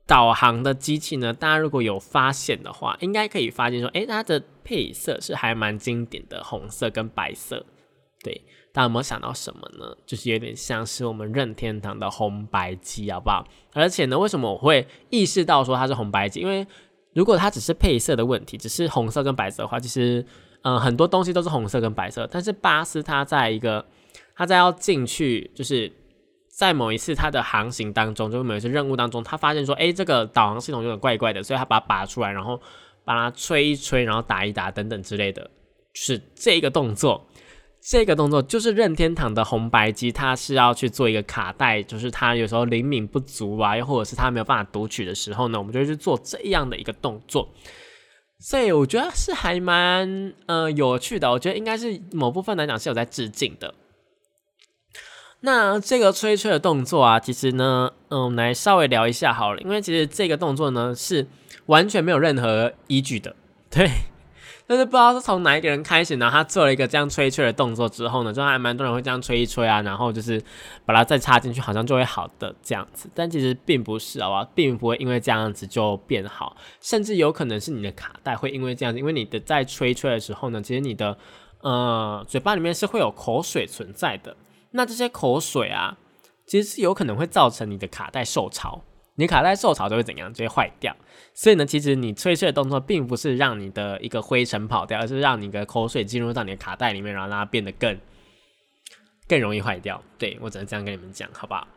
[0.05, 7.65] 导航的机器呢，大家如果有发现的话，应该可以发现说，诶，它的配色是还蛮经典的，红色跟白色，
[8.21, 8.39] 对。
[8.71, 9.97] 大家有没有想到什么呢？
[10.05, 13.43] 就是有点像是我们任天堂的红白机，好不好？
[13.73, 16.41] 而且呢，为什么我会意识到说它是红白机？
[16.41, 16.67] 因为
[17.13, 20.23] 如果它只是配色的问题，只是红色跟白色的话，其实
[20.61, 22.29] 嗯很多东西都是红色跟白色。
[22.31, 23.83] 但是巴斯它在一个
[24.35, 25.91] 它在要进去，就是
[26.57, 32.59] 在某一次它的航行当中，就是某一次任务当中，他发现说，哎，这个导航系统有点怪怪的，所以他把它拔出来，然后
[33.05, 35.51] 把它吹一吹，然后打一打等等之类的，
[35.93, 37.27] 是这个动作。
[37.79, 47.47] 这个动作就是任天堂的红白机，它是要去做一个卡带，就是它有时候灵敏不足啊，又或者是它没有办法读取的时候呢，我们就去做这样的一个动作。
[48.39, 53.71] 所以我觉得是还蛮呃有趣的，我觉得应该是某部分来讲是有在致敬的。
[55.41, 61.27] 那这个吹吹的动作啊，其实呢，嗯，我们来稍微聊一下好了，因为其实这个动作呢是
[61.67, 63.35] 完全没有任何依据的，
[63.69, 63.89] 对。
[64.69, 66.29] 但是不知道是从哪一个人开始呢？
[66.29, 70.43] 他做了一个这样吹吹的动作之后呢，就还蛮多人会这样吹一吹啊，然后就是
[70.85, 73.09] 把它再插进去，好像就会好的这样子。
[73.15, 81.17] 但其实并不是，好吧，并不会因为这样子就变好，甚至有可能是你的卡带会因为这样子，因为你的在吹吹的时候呢，其实你的
[81.61, 84.35] 呃嘴巴里面是会有口水存在的。
[84.77, 85.97] 那这些口水啊，
[86.45, 88.81] 其实是有可能会造成你的卡带受潮。
[89.15, 90.31] 你卡带受潮就会怎样？
[90.31, 90.95] 就会坏掉。
[91.33, 97.99] 所以呢，其实你吹吹的动作并不是让你的一个灰尘跑掉，而是让你的口水进入到你的卡带里面，然后让它变得更
[99.27, 100.01] 更容易坏掉。
[100.19, 101.67] 对我只能这样跟你们讲，好不好？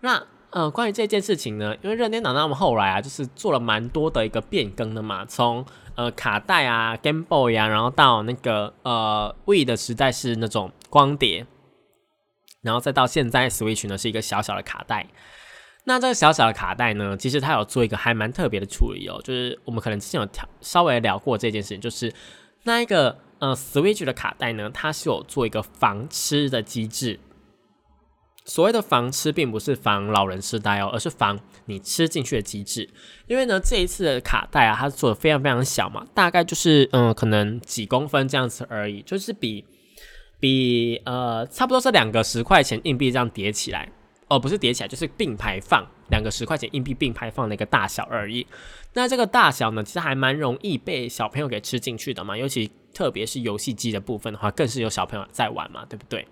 [0.00, 11.46] 那呃，关于这件事情呢，因为任天堂他们后来啊，就是做了蛮多的一个变更的嘛，从呃卡带啊、Game Boy 啊，然后到那个呃 We 的时代是那种光碟，
[12.62, 15.06] 然后再到现在 Switch 呢是一个小小的卡带。
[15.84, 22.12] 那这个小小的卡带呢，其实它有做一个还蛮特别的处理哦，就是我们可能之前有调稍微聊过这件事情，就是
[22.64, 27.20] 那一个呃 Switch 的卡带呢，它是有做一个防吃的机制。
[28.44, 32.88] 所谓的防吃，并不是防老人痴呆哦，而是防你吃进去的机制。
[33.26, 39.66] 因为呢，这一次的卡带啊，它做的非常非常小嘛，大概就是嗯，可能几公分这样子而已，就是比
[40.40, 43.90] 比呃，差不多是两个十块钱硬币这样叠起来。
[44.28, 48.46] 哦，不是叠起来，就是并排放两个十块钱硬币并排放的一个大小而已。
[48.92, 52.36] 那这个大小呢，其实还蛮容易被小朋友给吃进去的嘛。
[52.36, 56.26] 尤其特别是游戏机的部分的话，更是有小朋友在玩嘛，对不对？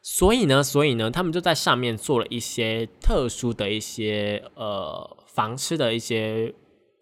[0.00, 6.54] 所以呢，所以呢，他们就在上面做了一些特殊的一些呃防吃的一些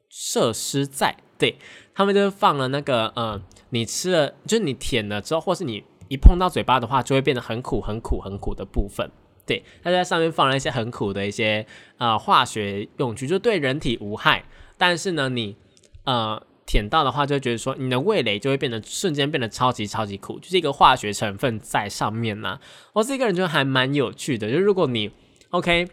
[0.08, 1.16] 设施在。
[1.38, 1.56] 对
[1.94, 9.10] 他们就放了那个呃，你吃了就是你舔了之后，或是你一碰到嘴巴的话，就会变得很苦、很苦、很苦的部分。
[9.46, 14.44] 对，它在上面放了一些很苦的一些呃化学用具，就对人体无害。
[14.76, 15.56] 但是呢，你
[16.04, 22.60] 呃舔到的话，就会觉得说你的味蕾就会变得瞬间变得超级超级苦，就是一个化学成分在上面呢。
[22.92, 25.10] 我这个人觉得还蛮有趣的，就如果你
[25.50, 25.88] OK，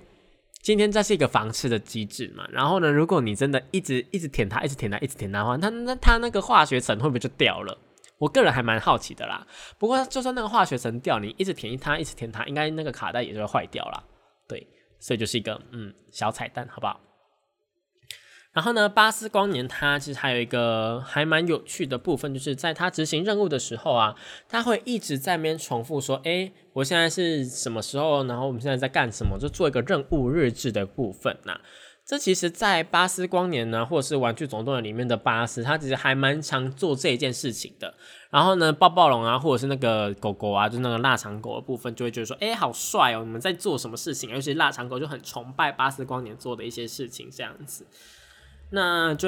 [0.62, 7.78] 今天这是一个防吃的机制嘛，然后呢，如果你真的一直一直舔它，一直舔它，一直舔它的话，它那它那个化学层会不会就掉了？
[8.20, 14.04] 我个人还蛮好奇的啦，不过就算那个化学层掉，你一直填它，一直填它，应该那个卡带也就会坏掉了。
[14.48, 14.68] 对，
[15.00, 17.00] 所以就是一个嗯小彩蛋，好不好？
[18.52, 24.16] 然后呢，巴斯光年它其实还有一个还蛮有趣的部分，就是在它执行任务的时候啊，
[24.50, 28.26] 它会一直在那边重复说：“哎，我现在是什么时候？
[28.26, 31.62] 然后我们现在在干什么？”就做一个任务日志的部分呐。
[32.10, 37.94] 这其实，在巴斯光年呢，或者是玩具总动员里面的巴斯，他其实还蛮常做这一件事情的。
[38.32, 43.24] 然后呢，抱抱龙啊，或者是那个狗狗啊，就那个腊肠狗的部分，就会觉得说，哎，好帅哦！
[43.24, 44.32] 你们在做什么事情？
[44.32, 47.86] 尤其腊肠狗就很崇拜巴斯光年做的一些事情，这样子。
[48.72, 49.28] 那就，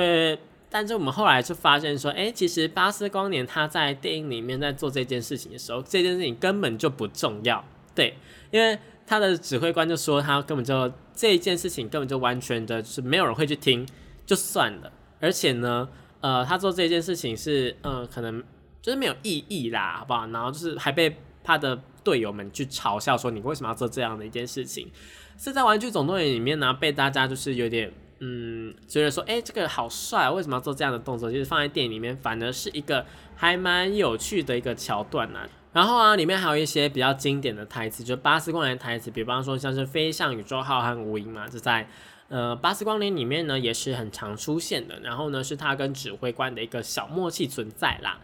[0.67, 7.63] 但是我们后来就发现说，哎，其实巴斯光年他在电影里面在做这件事情的时候，这件事情根本就不重要，
[7.94, 8.15] 对，
[8.50, 8.80] 因为。
[9.12, 13.86] 他的指挥官就说，他根本就这一件事情根本就完全的就是没有人会去听，
[14.26, 14.89] 就算了。
[15.19, 15.89] 而且呢，
[16.21, 18.41] 呃，他做这件事情是，呃，可能
[18.82, 20.26] 就是没有意义啦，好不好？
[20.28, 24.89] 然后就是还被他的队友们去嘲笑说，你为什么要做这样的一件事情？
[25.38, 31.30] 是在《玩具总动员》里面呢，被大家就是有点，嗯，觉得说，哎，这个好帅，为什么要做这样的动作？
[31.30, 35.41] 就是放在电影里面，反而是一个还蛮有趣的一个桥段呢。
[35.73, 41.88] 然后啊，里面还有一些比较经典的台词，就巴斯光年台词，比方说像是飞向宇宙号和无垠嘛，这在
[42.27, 44.99] 呃巴斯光年里面呢也是很常出现的。
[44.99, 48.19] 然后呢，是他跟指挥官的一个小默契存在啦。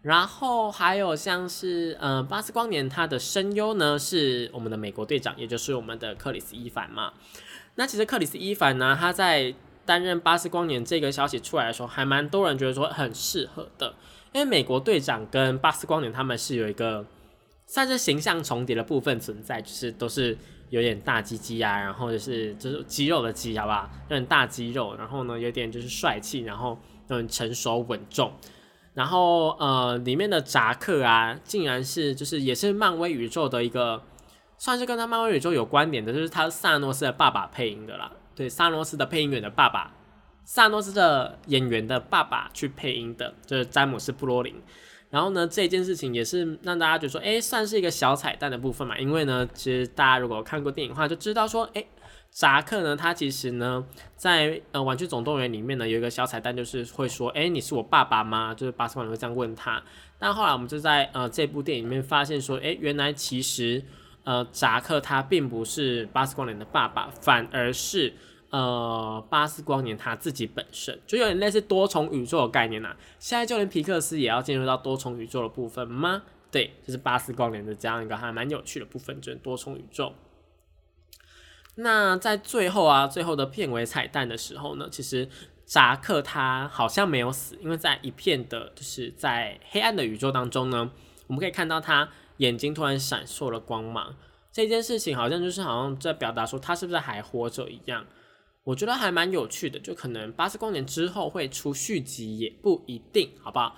[0.00, 7.12] 然后还有像是呃巴斯光年他的声优呢是我们的美国队长，也就是我们的克里斯伊凡嘛。
[7.74, 9.54] 那其实克里斯伊凡呢，他在
[9.88, 13.94] 担任巴斯光年这个消息出来的时候，还蛮多人觉得说很适合的。
[14.34, 17.06] 因为美国队长跟巴斯光年他们是有一个
[17.66, 20.36] 算是形象重叠的部分存在，就是都是
[20.68, 23.88] 有点大鸡鸡啊，然后就是就是肌肉的肌，好不好？
[24.02, 28.30] 有点大肌肉，然后呢有点就是帅气，然后很成熟稳重。
[28.92, 34.02] 然后呃里面的扎克啊，竟然是就是也是漫威宇宙的一个，
[34.58, 38.12] 算是跟他漫威宇宙有关联的，就是他萨诺斯的爸爸配音的啦。
[38.38, 39.92] 对，萨诺斯的配音员的爸爸。
[40.44, 44.54] 萨诺斯的演员的爸爸去配音的，就是詹姆斯·布罗林。
[45.10, 48.96] 然后呢，这件事情也是让大家觉得说，哎，算是一个小彩蛋的部分嘛。
[48.96, 51.84] 因为呢，其实大家如果看过电影的话，就知道说，哎，
[52.30, 58.54] 扎克呢，他其实呢，在呃《玩具总动员》里面呢，有一个小彩蛋，就是会说，哎，你是我爸爸吗？
[58.54, 59.82] 就是巴斯光年会这样问他。
[60.16, 63.82] 但后来我们就在呃这部电影里面发现说，哎，原来其实
[64.22, 68.14] 呃扎克他并不是巴斯光年的爸爸，反而是。
[68.50, 72.96] 呃，巴斯光年他自己本身就有点类似多重宇宙的概念呐。
[73.18, 76.22] 现在就连皮克斯也要进入到多重宇宙的部分吗？
[76.50, 80.14] 对，就是巴斯光年的这样一个还蛮有趣的部分，就是多重宇宙。
[81.74, 85.28] 那在最后啊，最后的片尾彩蛋的时候呢，其实
[85.66, 90.90] 扎克他好像没有死，因为在一片的就是在黑暗的宇宙当中呢，
[91.26, 92.08] 我们可以看到他
[92.38, 94.16] 眼睛突然闪烁了光芒。
[94.50, 98.06] 这件事情好像就是好像在表达说他是不是还活着一样。
[98.68, 103.74] 我觉得还蛮有趣的，就可能八十光年之后会出续集也不一定，好不好？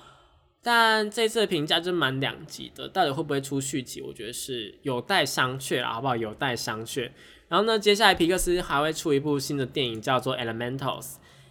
[0.64, 6.16] 但这次的评价就蛮两极的，到底会不会出续集，我觉得是有待商榷了，好不好？
[6.16, 7.09] 有待商榷。
[7.46, 10.79] 然后呢，接下来皮克斯还会出一部新的电影，叫做《Elementals》。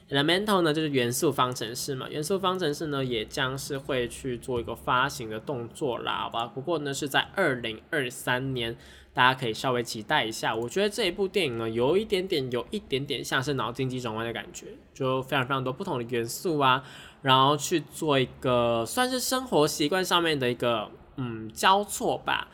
[0.10, 6.46] Elemental 呢就是元素方程式嘛，元素方程式呢也将是会去做一个发行的动作啦，好吧？
[6.46, 8.76] 不过呢是在二零二三年。
[9.14, 16.84] 大家可以稍微期待一下，我觉得这一部电影呢，有一点点，有一点点像是脑筋急转弯的感觉，就非常非常多不同的元素啊，
[17.22, 22.48] 然后去做一个算是生活习惯上面的一个嗯交错吧。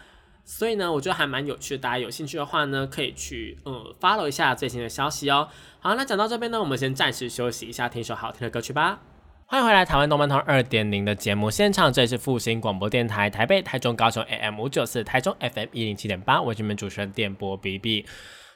[0.43, 5.49] 所以呢，我觉得还蛮有趣的，大家有兴趣的话呢，可以去嗯 follow 一下最新的消息哦。
[5.79, 9.01] 好，那讲到这边呢，我们先暂时休息一下，听一首好听的歌曲吧。
[9.47, 18.07] 欢迎回来，台湾动漫通二点零的节目现场，这里是复兴广播电台台北、台中、高雄 AM 五九四，台中 FM 一零七点八，我是你们主持人电波 BB。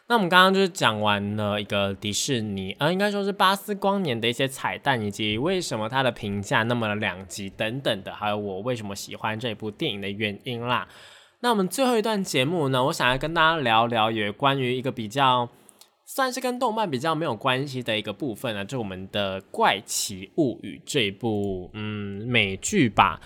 [0.08, 10.88] 那我们刚刚就是讲完了一个迪士尼，呃，应该说是巴斯光年的一些彩蛋，以及为什么它的评价那么的两极等等的，还有我为什么喜欢这部电影的原因啦。
[11.42, 15.48] 那我们最后一段节目呢，我想要跟大家聊聊，也关于一个比较。
[16.12, 23.22] 算是跟动漫比较没有关系的一个部分呢，就我们的《怪奇物语》这一部嗯美剧吧。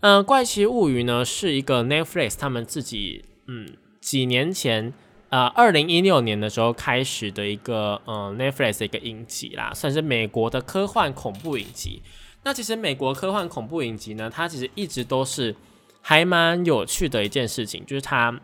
[0.00, 3.66] 嗯，《怪奇物语》呢是一个 Netflix 他们自己嗯
[4.02, 4.92] 几年前
[5.30, 12.02] 呃二零一六年的时候开始的一个嗯 Netflix 的一个影集啦，算是美国的科幻恐怖影集。
[12.44, 15.56] 那其实美国科幻恐怖影集呢，它其实一直都是
[16.02, 18.38] 还蛮有趣的一件事情，就是它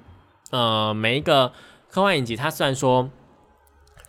[0.53, 1.53] 呃每一个
[1.91, 3.11] 科幻影集，它虽然说。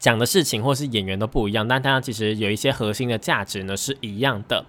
[0.06, 4.64] 讲的事情或是演员都不一样，但它其实有一些核心的价值呢是一样的。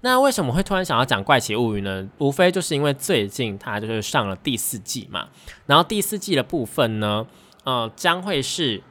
[0.00, 2.08] 那为什么会突然想要讲《怪奇物语》呢？
[2.16, 5.28] 无非就是因为最近它就是上了第四季嘛，
[5.66, 7.26] 然后第四季的部分呢，
[7.64, 8.82] 呃，将会是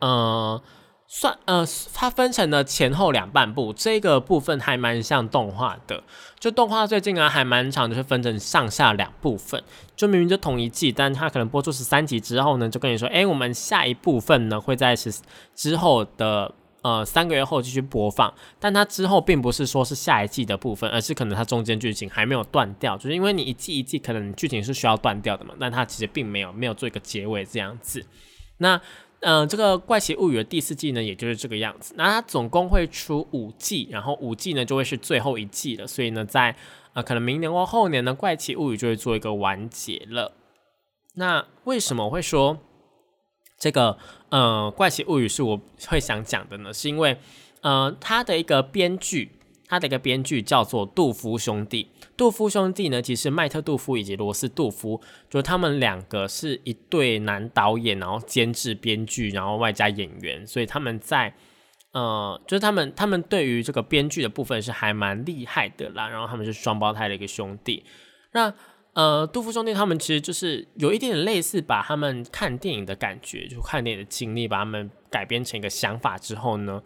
[0.00, 0.62] 呃。
[1.16, 6.02] 算呃，它分成了前后两半部，这个部分还蛮像动画的。
[6.40, 9.62] 就动画最近啊，还蛮长，就是分成上下两部分。
[9.94, 15.14] 就明明就同一季，但它可能播出十三集之后呢，就跟你说，哎，我们下一部分呢会在十
[15.54, 18.34] 之后的呃三个月后继续播放。
[18.58, 28.04] 但它之后并不是说是下一季的部分，而是可能它中间剧情还没有断掉，就是因为你一季一季可能剧情是需要断掉的嘛，但它其实并没有没有做一个结尾这样子。
[28.58, 28.80] 那
[29.20, 31.94] 嗯，这个《怪奇物语》的第四季呢，也就是这个样子。
[31.96, 35.86] 那它总共会出五季，然后五季呢就会是最后一季了。
[35.86, 36.54] 所以呢，在
[36.92, 40.32] 呃可能明年或后年呢，《怪奇物语》就会做一个完结了。
[41.14, 42.58] 那为什么会说
[43.58, 43.96] 这个
[44.28, 46.72] 呃《怪奇物语》是我会想讲的呢？
[46.72, 47.16] 是因为
[47.62, 49.30] 呃它的一个编剧。
[49.66, 51.88] 他的一个编剧叫做杜夫兄弟。
[52.16, 61.34] 杜夫兄弟呢，其实麦特杜夫以及罗斯杜夫，就是他们两个是一对男导演，然后监制、编剧，然后外加演员，所以他们在
[61.92, 66.08] 呃，就是他们他们对于这个编剧的部分是还蛮厉害的啦。
[66.08, 67.84] 然后他们是双胞胎的一个兄弟。
[68.32, 68.52] 那
[68.94, 76.80] 呃，杜夫兄弟他们其实就是有一点点类似，把他们看电影的感觉，就看电影的经历，把他们改编成一个想法之后呢，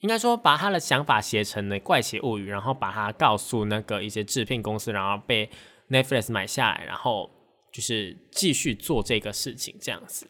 [0.00, 5.48] 应该说把他的想法写成了《怪奇物语》，然后把它告诉那个一些制片公司，然后被
[5.90, 7.30] Netflix 买下来，然后
[7.72, 10.26] 就是继续做这个事情，这样子，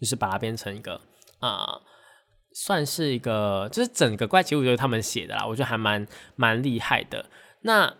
[0.00, 1.00] 就是把它变成一个
[1.40, 1.80] 啊，
[2.52, 7.26] 算是一个，就是整个《怪奇物语》就是他们写的啦，我觉得还蛮蛮厉害的。
[7.62, 7.94] 那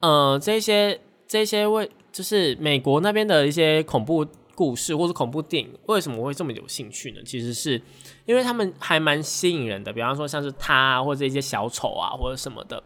[0.00, 1.00] 呃，这些。
[1.28, 4.22] 这些为就是美国那边的一些恐怖
[4.54, 7.20] 故事或者恐怖电影，为什么会这么有兴趣呢？
[7.24, 7.80] 其实是
[8.26, 12.82] 因为他们还蛮吸引人的，比方说像是他或者一些小丑啊或者什么的。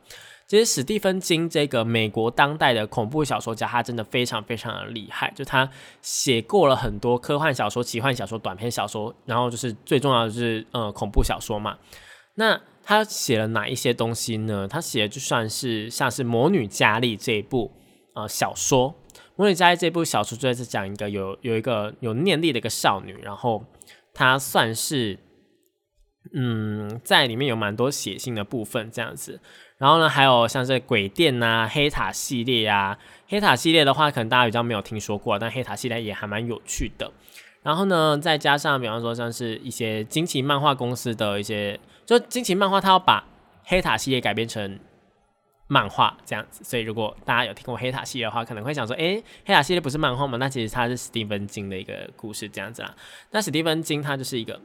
[0.47, 5.69] 其实史蒂芬金这个美国当代的恐怖小说家，他真的非常非常的厉害，就他
[6.03, 11.77] 写过了很多科幻小说、奇幻小说、短篇小说，然后就是最重要的是呃恐怖小说嘛。
[12.37, 14.69] 那他写了哪一些东西呢？
[14.69, 17.73] 他写的就算是像是《魔女佳丽》这一部。
[18.15, 18.91] 呃，小说
[19.37, 23.65] 《魔女佳》这部小说，就是讲一个有有一个有念力的一个少女，然后
[24.15, 25.19] 她算是，
[26.33, 29.41] 嗯，在里面有蛮多写信的部分这样子。
[29.77, 32.99] 然后呢，还有像是鬼店呐、黑塔系列啊。
[33.29, 37.13] 黑塔系列的话，可能大家比较没有听说过，但黑塔系列也还蛮有趣的。
[37.63, 43.27] 然后呢，再加上比方说像是一些惊奇漫画公司的一些，就惊奇漫画，它要把
[43.65, 44.79] 黑塔系列改编成。
[45.69, 50.39] 漫画这样子，所以如果大家有听过黑塔系列的话，可能会想说，诶，黑塔系列不是漫画吗？
[50.39, 52.95] 那其实它是史蒂芬金的一个故事这样子啦。
[53.33, 54.61] 那史蒂芬金他就是一个，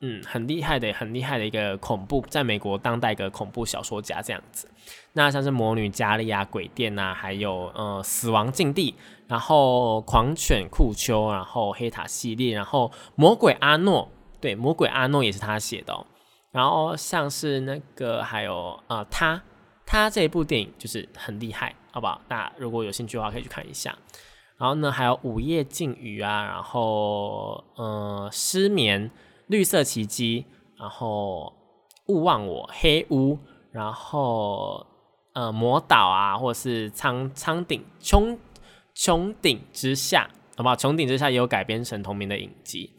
[0.00, 4.68] 嗯，很厉害的、很厉害的一个恐怖，在美国当代一个恐怖小说家这样子。
[5.14, 8.94] 那像是魔女佳丽啊、鬼店啊，还有呃死亡禁地，
[9.26, 14.08] 然后狂犬库丘，然后黑塔系列，然后魔鬼阿诺，
[14.40, 15.92] 对，魔鬼阿诺也是他写的。
[15.92, 16.06] 哦。
[16.52, 19.42] 然后像是那个还有呃他。
[19.86, 22.20] 他这一部电影就是很厉害，好不好？
[22.26, 23.96] 大家如果有兴趣的话，可以去看一下。
[24.56, 29.10] 然后呢，还有《午夜静语》啊，然后呃，失眠、
[29.48, 30.46] 绿色奇迹，
[30.78, 31.52] 然后
[32.06, 33.38] 勿忘我、黑屋，
[33.72, 34.86] 然后
[35.32, 38.38] 呃，魔岛啊，或者是苍苍顶穹
[38.94, 40.74] 穹顶之下，好不好？
[40.76, 42.90] 穹顶之下也有改编成同名的影集。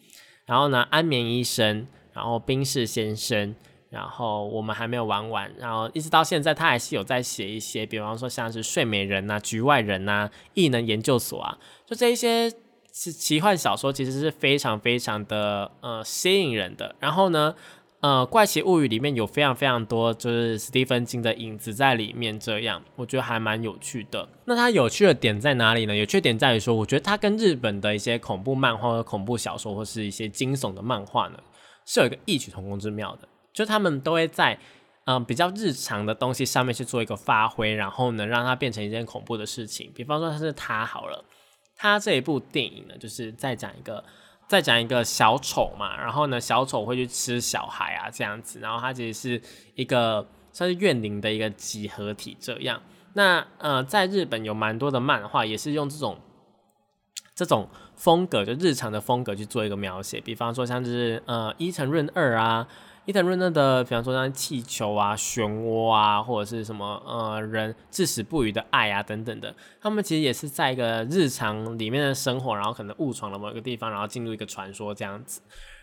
[0.46, 3.56] 然后呢，安眠医生，然后冰室先生。
[3.96, 12.52] 然后我们还没有玩完，然后一直到现在，他还是有在写一些，比方说像是睡美人呐、局外人呐、异能研究所啊，就这一些
[12.92, 16.94] 奇奇幻小说，其实是非常非常的呃吸引人的。
[17.00, 17.56] 然后呢，
[18.02, 24.28] 呃，怪奇物语里面有非常非常多就是史蒂芬金的影子在里面，这样我觉得还蛮有趣的。
[24.44, 25.96] 那它有趣的点在哪里呢？
[25.96, 31.40] 有趣点在于说，我觉得它跟日本的一些恐怖漫画和、恐怖小说或是一些惊悚的漫画呢，
[31.86, 33.28] 是有一个异曲同工之妙的。
[33.56, 34.60] 就他们都会在
[35.06, 39.90] 嗯比较日常的东西上面去做一个发挥，然后呢让它变成一件恐怖的事情。
[39.96, 41.24] 比方说他是他好了，
[41.78, 44.04] 他这一部电影呢就是在讲一个
[44.50, 49.42] 在讲一个小丑嘛，然后呢小丑会去吃小孩啊这样子，然后他其实是
[49.76, 52.82] 一个算是怨灵的一个集合体这样。
[53.14, 56.20] 那呃在日本有蛮多的漫画也是用这种
[57.34, 62.68] 这种风格就日常的风格去做一个描写，比方说像是呃伊藤润二啊。
[63.06, 75.40] 伊藤润二的，比方说像气球啊、漩涡啊，或者是什么呃人至死不渝的爱啊等等的，他们其实也是在一个日常里面的生活，然后可能误闯了某一个地方，然后进入一个传说这样子。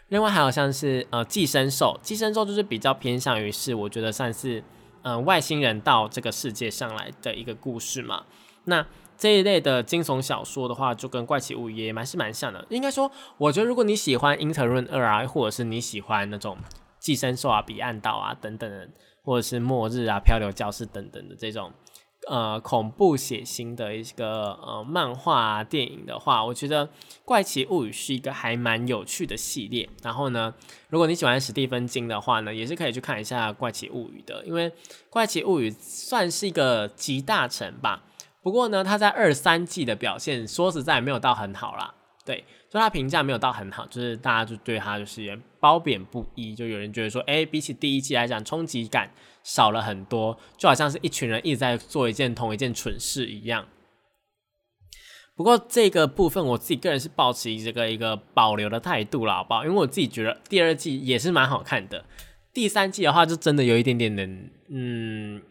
[0.08, 4.62] 另外还有像是呃寄生兽，寄生兽就是比较偏向于是我觉得算是
[5.02, 8.24] 呃外星人到这个世界上来的一个故事嘛。
[8.64, 8.84] 那
[9.16, 12.66] 这一类的惊悚小说的话，就跟怪奇物语也蛮是蛮像的。
[12.68, 13.08] 应该说，
[13.38, 16.56] 我觉得如果你喜欢伊藤润二啊，或者是你喜欢那种。
[17.02, 18.88] 寄生兽啊，彼岸岛啊，等等的，
[19.22, 21.72] 或者是末日啊，漂流教室等等的这种，
[22.28, 26.86] 呃，恐怖血腥的一个呃漫画电影的话，我觉得
[27.24, 29.88] 《怪奇物语》是一个还蛮有趣的系列。
[30.04, 30.54] 然后呢，
[30.90, 34.70] 如果你喜欢史蒂芬金的话呢，也是可以去看一下《怪奇物语》的，因为
[35.10, 38.04] 《怪奇物语》算是一个集大成吧。
[38.40, 41.94] 不过呢，它在二三季的表现，说实在没有到很好啦。
[42.24, 42.44] 对。
[42.70, 49.10] 所以它评价没有到很好，就是大家就对他就是褒贬不一，就有人觉得说，哎，比起第一季来讲，冲击感
[49.42, 53.68] 少了很多，就好像是一群人一直在做一件同一件蠢事一样。
[55.36, 59.64] 不过这个部分我自己个人是保持这个一个保留的态度了，好不好？
[59.64, 62.04] 因为我自己觉得第二季也是蛮好看的，
[62.54, 64.26] 第三季的话就真的有一点点的，
[64.70, 65.42] 嗯。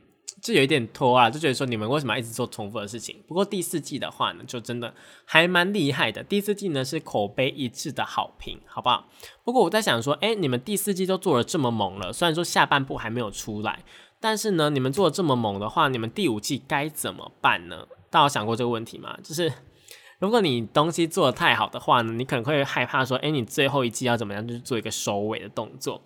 [0.41, 3.21] 就有一点拖啊，就觉得说你们为什么一直做重复的事情？
[3.27, 6.23] 不过第四季的话呢，就真的还蛮厉害的。
[6.23, 9.07] 第四季呢是口碑一致的好评，好不好？
[9.43, 13.83] 不过我在想说，哎，你们第四季都做了这么猛了，虽然说下半部还没有出来，
[14.19, 17.87] 但是呢，你们做的这么猛的话，你们第五季该怎么办呢？
[18.09, 19.15] 大家有想过这个问题吗？
[19.23, 19.53] 就是
[20.17, 26.01] 如果你东西做的太好的话呢，你可能会害怕说，哎，你最后一季要怎么样，就是做一个收尾的动作。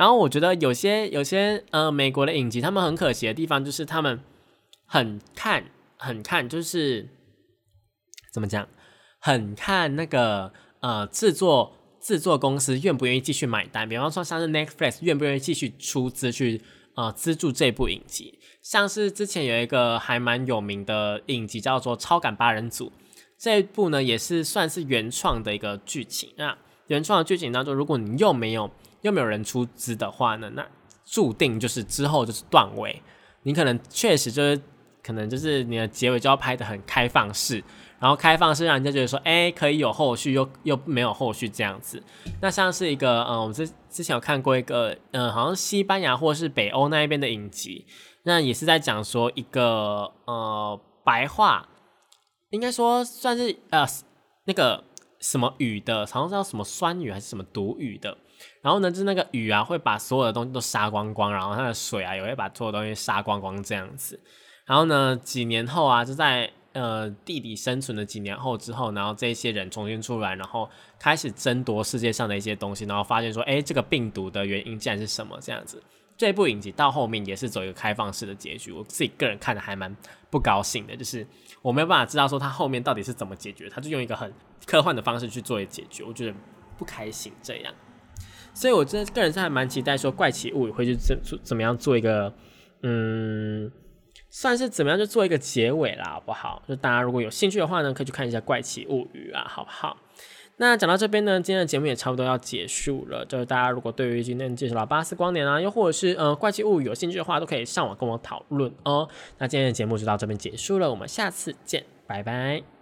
[0.00, 4.18] 然后我觉得有些有些呃美国的影集，他们很可惜的地方就是他们
[4.86, 5.66] 很看
[5.98, 7.06] 很看，就是
[8.32, 8.66] 怎么讲，
[9.18, 13.86] 很看那个呃制作制作公司愿不愿意继续买单。
[13.86, 16.62] 比方说像是 Netflix 愿不愿意继续出资去
[16.96, 18.38] 呃资助这部影集。
[18.62, 22.86] 像是之前有一个还蛮有名的影集叫做《超感八人组》，
[23.38, 26.32] 这一部呢也是算是原创的一个剧情。
[26.38, 28.70] 那原创的剧情当中，如果你又没有
[29.02, 30.66] 又没有人出资的话呢，那
[31.04, 33.02] 注定就是之后就是断尾。
[33.42, 34.60] 你可能确实就是
[35.02, 37.64] 可能就是你的结尾就要拍的很开放式，
[37.98, 42.02] 然后开放式让人家觉得说，哎，可以有后续，又又没有后续这样子。
[42.42, 47.86] 那像是一个，嗯，我们之之前有看过一个，嗯，好像西班牙或是北欧那一边的影集。
[48.24, 51.66] 那也是在讲说一个呃白话，
[52.50, 53.86] 应该说算是呃
[54.44, 54.84] 那个
[55.20, 58.18] 什么语的，好像叫什么酸雨还是什么毒雨的。
[58.62, 64.18] 然后呢，就是那个雨啊，会把所有的东西都杀光光，然后它的水啊，也会把所有东西杀光光这样子。
[64.66, 70.68] 然后呢，几年后啊，就在呃地底生存了几年后之后，然后这些人重新出来，然后
[70.98, 75.82] 开始争夺世界上的一些东西，然后发现说，哎，这个病毒的原因竟然是什么这样子。
[76.16, 79.96] 这部影集到后面也是走一个开放式的结局，我自己个人看的还蛮
[80.28, 81.26] 不高兴的，就是
[81.62, 84.30] 我没有办法知道说他后面到底是怎么解决，他就用一个很
[84.66, 86.34] 科幻的方式去做一个解决，我觉得
[86.76, 87.74] 不开心这样。
[88.60, 92.30] 所以我真的个人是还蛮期待说《怪奇物语》会去怎怎么样做一个，
[92.82, 93.72] 嗯，
[94.28, 96.62] 算是怎么样就做一个结尾啦，好不好？
[96.68, 99.96] 就大家如果有兴趣的话呢，可以去看一下《怪奇物语》啊，好不好？
[100.58, 103.24] 那讲到这边呢，今天的节目也差不多要结束了。
[103.24, 109.08] 就是大家如果对于今天介绍的巴斯光年啊，又或者是呃怪奇物语有兴趣的话，都可以上网跟我讨论哦。
[109.38, 112.79] 那今天的节目就到这边结束了，我们下次见，拜拜。